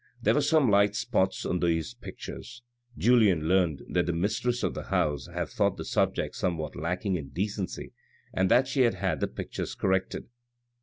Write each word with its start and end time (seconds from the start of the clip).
There 0.19 0.33
were 0.33 0.41
some 0.41 0.71
light 0.71 0.95
spots 0.95 1.45
on 1.45 1.59
these 1.59 1.93
pictures. 1.93 2.63
Julien 2.97 3.47
learnt 3.47 3.81
later 3.81 3.93
that 3.93 4.05
the 4.07 4.13
mistress 4.13 4.63
of 4.63 4.73
the 4.73 4.85
house 4.85 5.27
had 5.27 5.49
thought 5.49 5.77
the 5.77 5.85
subject 5.85 6.35
somewhat 6.35 6.75
lacking 6.75 7.17
in 7.17 7.29
decency 7.29 7.93
and 8.33 8.49
that 8.49 8.67
she 8.67 8.81
had 8.81 8.95
had 8.95 9.19
the 9.19 9.27
pictures 9.27 9.75
corrected. 9.75 10.25